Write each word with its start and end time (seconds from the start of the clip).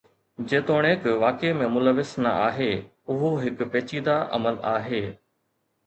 جيتوڻيڪ 0.51 1.03
واقعي 1.23 1.51
۾ 1.59 1.67
ملوث 1.75 2.15
نه 2.27 2.33
آهي، 2.47 2.71
اهو 3.17 3.33
هڪ 3.45 3.71
پيچيده 3.77 4.21
عمل 4.39 4.63
آهي. 4.77 5.09